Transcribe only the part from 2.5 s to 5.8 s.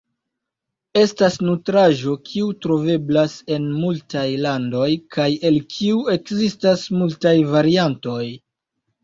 troveblas en multaj landoj, kaj el